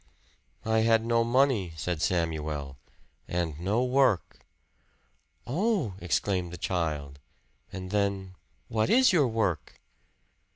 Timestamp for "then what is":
7.91-9.13